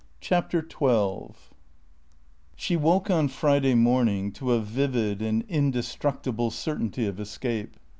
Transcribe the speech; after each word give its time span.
CHAPTER 0.19 0.63
TWELVE 0.63 1.53
She 2.55 2.75
woke 2.75 3.11
on 3.11 3.27
Friday 3.27 3.75
morning 3.75 4.31
to 4.31 4.51
a 4.51 4.59
vivid 4.59 5.21
and 5.21 5.43
indestructible 5.47 6.49
certainty 6.49 7.05
of 7.05 7.19
escape. 7.19 7.77